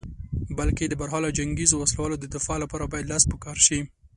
بلکې 0.59 0.83
د 0.87 0.93
برحاله 1.01 1.35
جنګیزو 1.37 1.75
وسلو 1.79 2.15
د 2.19 2.25
دفاع 2.35 2.57
لپاره 2.63 2.89
باید 2.91 3.09
لاس 3.11 3.23
په 3.31 3.37
کار 3.43 3.57
شې. 3.65 3.79